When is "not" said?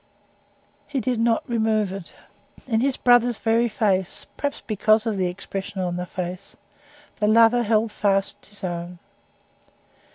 1.19-1.47